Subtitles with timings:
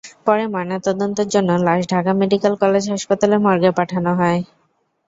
[0.25, 4.39] পরে ময়নাতদন্তের জন্য লাশ ঢাকা মেডিকেল কলেজ হাসপাতালের মর্গে পাঠানো হয়।